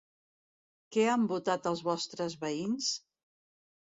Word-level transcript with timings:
Què 0.95 1.03
han 1.11 1.27
votat 1.33 1.69
els 1.73 1.85
vostres 1.91 2.39
veïns? 2.47 2.93